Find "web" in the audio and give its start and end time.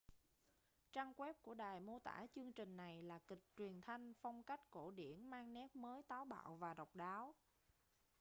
1.17-1.33